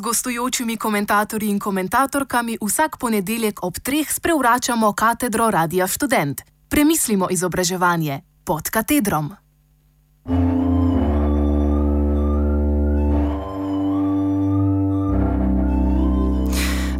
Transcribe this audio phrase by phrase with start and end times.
[0.00, 6.42] gostujočimi komentatorji in komentatorkami vsak ponedeljek ob treh sprevračamo katedro Radia Student.
[6.68, 9.32] Premislimo izobraževanje pod katedrom.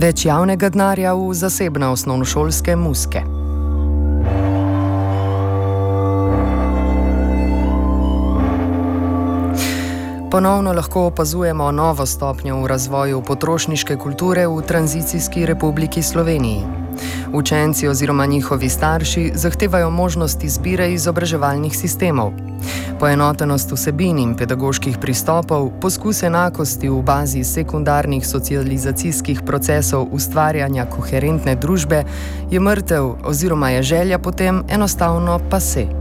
[0.00, 3.29] Več javnega denarja v zasebne osnovnošolske muske.
[10.30, 16.62] Ponovno lahko opazujemo novo stopnjo v razvoju potrošniške kulture v tranzicijski republiki Sloveniji.
[17.32, 22.30] Učenci oziroma njihovi starši zahtevajo možnost izbire izobraževalnih sistemov.
[23.00, 32.04] Poenotenost vsebin in pedagoških pristopov, poskus enakosti v bazi sekundarnih socializacijskih procesov ustvarjanja koherentne družbe
[32.50, 35.99] je mrtev oziroma je želja potem enostavno pase.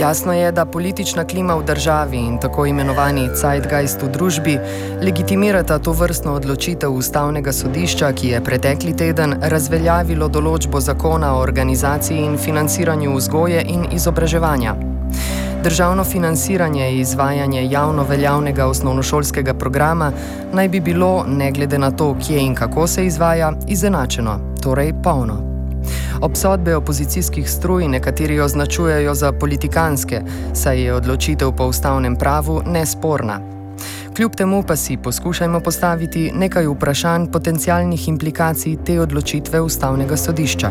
[0.00, 4.54] Jasno je, da politična klima v državi in tako imenovani zeitgeist v družbi
[5.02, 12.24] legitimirata to vrstno odločitev ustavnega sodišča, ki je pretekli teden razveljavilo določbo zakona o organizaciji
[12.24, 14.74] in financiranju vzgoje in izobraževanja.
[15.64, 20.12] Državno financiranje in izvajanje javno veljavnega osnovnošolskega programa
[20.52, 25.49] naj bi bilo, ne glede na to, kje in kako se izvaja, izenačeno, torej polno.
[26.20, 30.22] Obsodbe opozicijskih struj nekateri označujejo za politikanske,
[30.54, 33.40] saj je odločitev po ustavnem pravu nesporna.
[34.16, 40.70] Kljub temu pa si poskušajmo postaviti nekaj vprašanj potencialnih implikacij te odločitve ustavnega sodišča.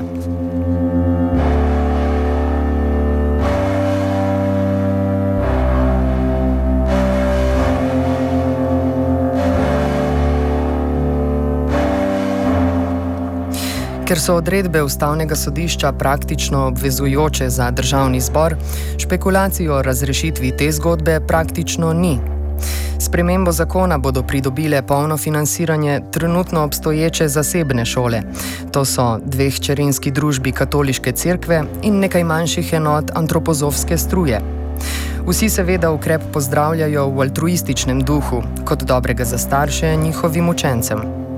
[14.09, 18.55] Ker so odredbe ustavnega sodišča praktično obvezujoče za državni zbor,
[18.97, 22.17] špekulacij o razrešitvi te zgodbe praktično ni.
[22.99, 28.21] Spremembo zakona bodo pridobile polno financiranje trenutno obstoječe zasebne šole.
[28.71, 34.41] To so dve hčerinski družbi Katoliške cerkve in nekaj manjših enot antropozovske struje.
[35.27, 41.28] Vsi seveda ukrep pozdravljajo v altruističnem duhu, kot dobrega za starše njihovim učencem.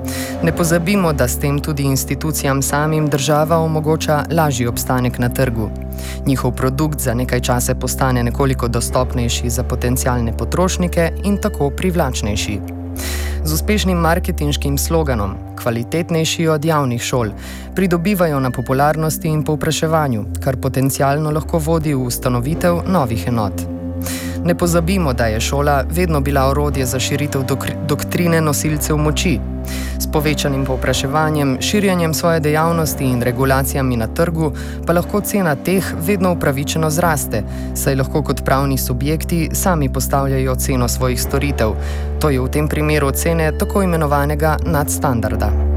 [0.42, 5.70] Ne pozabimo, da s tem tudi institucijam samim država omogoča lažji obstanek na trgu.
[6.26, 12.60] Njihov produkt za nekaj časa postane nekoliko dostopnejši za potencijalne potrošnike in tako privlačnejši.
[13.44, 17.30] Z uspešnim marketinškim sloganom, kvalitetnejši od javnih šol,
[17.74, 23.81] pridobivajo na popularnosti in povpraševanju, kar potencialno lahko vodi v ustanovitev novih enot.
[24.44, 29.38] Ne pozabimo, da je šola vedno bila orodje za širitev dok doktrine nosilcev moči.
[29.98, 34.52] S povečanim povpraševanjem, širjenjem svoje dejavnosti in regulacijami na trgu
[34.86, 37.42] pa lahko cena teh vedno upravičeno zraste,
[37.74, 41.70] saj lahko kot pravni subjekti sami postavljajo ceno svojih storitev.
[42.20, 45.71] To je v tem primeru cene tako imenovanega nadstandarda.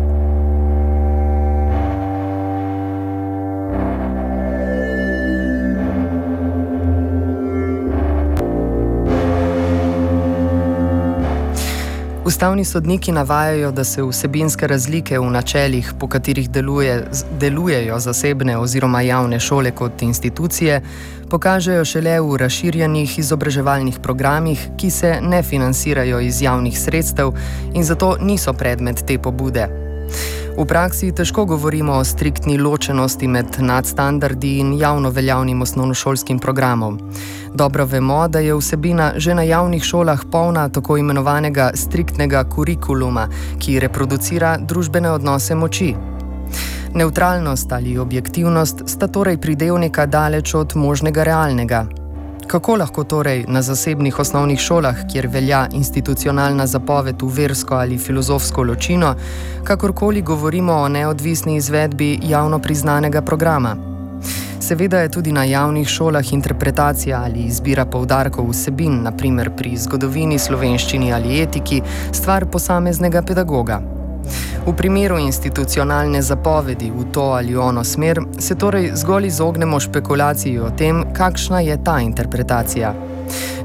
[12.26, 17.04] Ustavni sodniki navajajo, da se vsebinske razlike v načeljih, po katerih deluje,
[17.40, 20.82] delujejo zasebne oziroma javne šole kot institucije,
[21.30, 27.32] pokažejo šele v razširjenih izobraževalnih programih, ki se ne financirajo iz javnih sredstev
[27.74, 29.68] in zato niso predmet te pobude.
[30.58, 37.00] V praksi težko govorimo o striktni ločenosti med nadstandardi in javno veljavnim osnovnošolskim programom.
[37.54, 43.28] Dobro vemo, da je vsebina že na javnih šolah polna tako imenovanega striktnega kurikuluma,
[43.60, 45.96] ki reproducira družbene odnose moči.
[46.94, 51.86] Neutralnost ali objektivnost sta torej pridevnika daleč od možnega realnega.
[52.48, 58.64] Kako lahko torej na zasebnih osnovnih šolah, kjer velja institucionalna zapoved v versko ali filozofsko
[58.64, 59.16] ločino,
[59.64, 63.76] kakorkoli govorimo o neodvisni izvedbi javno priznanega programa?
[64.60, 71.14] Seveda je tudi na javnih šolah interpretacija ali izbira poudarkov vsebin, naprimer pri zgodovini, slovenščini
[71.14, 71.82] ali etiki,
[72.12, 73.82] stvar posameznega pedagoga.
[74.66, 80.70] V primeru institucionalne zapovedi v to ali ono smer se torej zgolj izognemo špekulaciji o
[80.70, 82.94] tem, kakšna je ta interpretacija.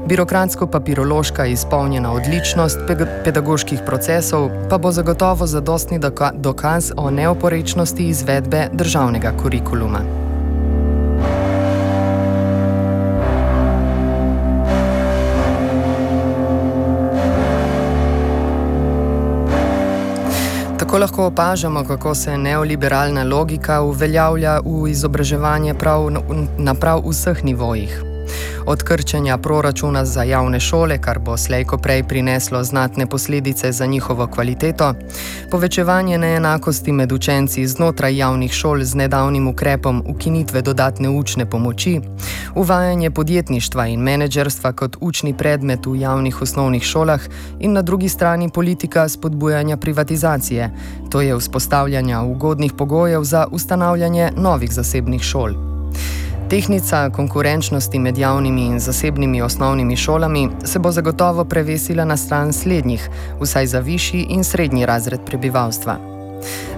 [0.07, 2.79] Birokratsko-papirološka izpolnjena odličnost
[3.23, 5.99] pedagoških procesov pa bo zagotovo zadostni
[6.33, 10.30] dokaz o neoporečnosti izvedbe državnega kurikuluma.
[20.91, 26.09] Tako lahko opažamo, kako se neoliberalna logika uveljavlja v izobraževanje prav
[26.57, 28.10] na prav vseh nivojih
[28.65, 34.27] od krčenja proračuna za javne šole, kar bo slejko prej prineslo znatne posledice za njihovo
[34.27, 34.93] kvaliteto,
[35.51, 42.01] povečevanje neenakosti med učenci znotraj javnih šol z nedavnim ukrepom ukinitve dodatne učne pomoči,
[42.55, 47.21] uvajanje podjetništva in menedžerstva kot učni predmet v javnih osnovnih šolah
[47.59, 50.71] in na drugi strani politika spodbujanja privatizacije,
[51.09, 55.53] to je vzpostavljanja ugodnih pogojev za ustanavljanje novih zasebnih šol.
[56.51, 63.09] Tehnica konkurenčnosti med javnimi in zasebnimi osnovnimi šolami se bo zagotovo prevesila na stran slednjih,
[63.41, 65.95] vsaj za višji in srednji razred prebivalstva.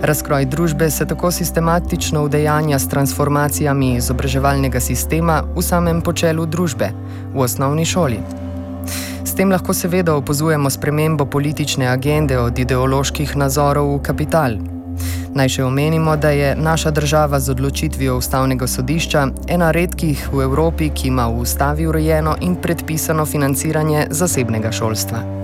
[0.01, 6.91] Razkroj družbe se tako sistematično udejanja s transformacijami izobraževalnega sistema v samem počelu družbe,
[7.33, 8.19] v osnovni šoli.
[9.25, 14.57] S tem lahko seveda opozujemo spremembo politične agende od ideoloških nazorov v kapital.
[15.33, 20.89] Naj še omenimo, da je naša država z odločitvijo ustavnega sodišča ena redkih v Evropi,
[20.93, 25.42] ki ima v ustavi urejeno in predpisano financiranje zasebnega šolstva.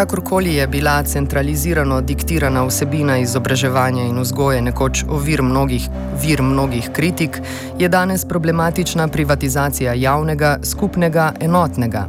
[0.00, 5.88] Kakorkoli je bila centralizirano diktirana vsebina izobraževanja in vzgoje nekoč ovir mnogih,
[6.22, 7.36] vir mnogih kritik,
[7.78, 12.06] je danes problematična privatizacija javnega, skupnega, enotnega.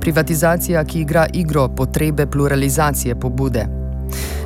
[0.00, 3.66] Privatizacija, ki igra igro potrebe pluralizacije pobude.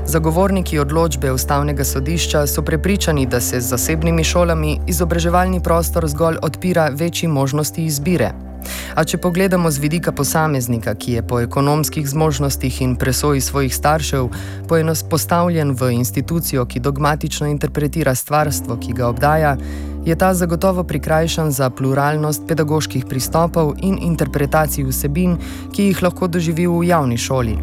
[0.07, 6.91] Zagovorniki odločbe ustavnega sodišča so prepričani, da se z zasebnimi šolami izobraževalni prostor zgolj odpira
[6.95, 8.48] večji možnosti izbire.
[8.95, 14.29] A če pogledamo z vidika posameznika, ki je po ekonomskih zmožnostih in presoji svojih staršev
[15.11, 19.57] postavljen v institucijo, ki dogmatično interpretira stvarstvo, ki ga obdaja,
[20.05, 25.37] je ta zagotovo prikrajšan za pluralnost pedagoških pristopov in interpretacij vsebin,
[25.73, 27.59] ki jih lahko doživi v javni šoli.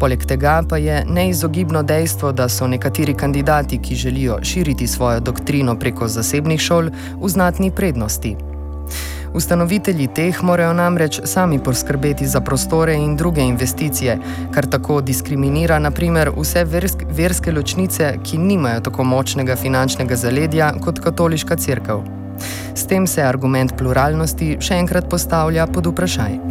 [0.00, 5.78] Poleg tega pa je neizogibno dejstvo, da so nekateri kandidati, ki želijo širiti svojo doktrino
[5.78, 6.90] preko zasebnih šol,
[7.22, 8.36] v znatni prednosti.
[9.36, 14.18] Ustanovitelji teh morajo namreč sami poskrbeti za prostore in druge investicije,
[14.54, 21.04] kar tako diskriminira naprimer vse versk, verske ločnice, ki nimajo tako močnega finančnega zaledja kot
[21.04, 22.00] katoliška crkva.
[22.74, 26.45] S tem se argument pluralnosti še enkrat postavlja pod vprašanje.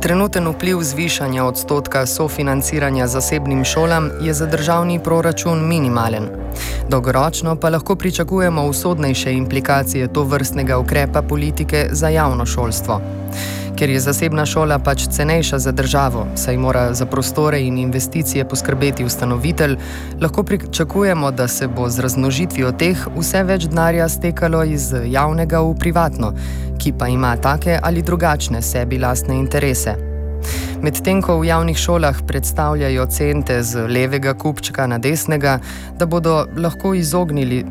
[0.00, 6.28] Trenuten vpliv zvišanja odstotka sofinanciranja zasebnim šolam je za državni proračun minimalen.
[6.88, 13.00] Dolgoročno pa lahko pričakujemo usodnejše implikacije to vrstnega ukrepa politike za javno šolstvo.
[13.80, 19.04] Ker je zasebna šola pač cenejša za državo, saj mora za prostore in investicije poskrbeti
[19.04, 19.76] ustanovitelj,
[20.20, 25.70] lahko pričakujemo, da se bo z razmnožitvijo teh vse več denarja stekalo iz javnega v
[25.80, 26.34] privatno,
[26.78, 29.94] ki pa ima take ali drugačne sebi lastne interese.
[30.82, 35.56] Medtem ko v javnih šolah predstavljajo cente z levega kupčka na desnega,
[35.96, 37.64] da bodo lahko izognili.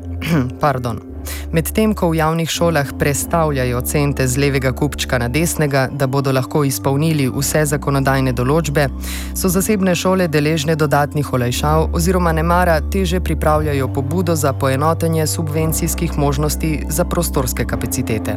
[0.64, 1.15] Pardon.
[1.52, 6.64] Medtem ko v javnih šolah predstavljajo cente z levega kupčka na desnega, da bodo lahko
[6.66, 8.88] izpolnili vse zakonodajne določbe,
[9.34, 16.18] so zasebne šole deležne dodatnih olajšav oziroma ne mara teže pripravljajo pobudo za poenotenje subvencijskih
[16.18, 18.34] možnosti za prostorske kapacitete.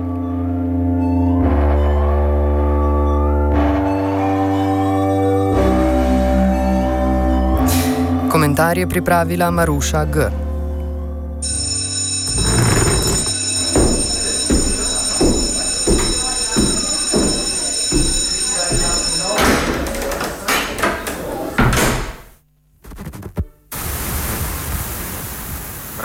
[8.30, 10.30] Komentar je pripravila Maruša G.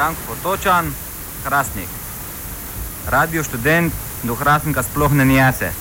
[0.05, 0.93] Branko Potočan,
[1.45, 1.89] Hrastnik.
[3.09, 3.93] Radio študent
[4.23, 5.73] do Hrastnika sploh ne njese.